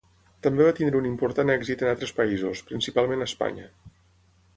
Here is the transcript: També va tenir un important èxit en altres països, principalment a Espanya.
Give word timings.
També 0.45 0.63
va 0.67 0.71
tenir 0.77 0.93
un 0.99 1.09
important 1.09 1.51
èxit 1.55 1.83
en 1.85 1.91
altres 1.91 2.13
països, 2.21 2.63
principalment 2.71 3.23
a 3.23 3.29
Espanya. 3.33 3.69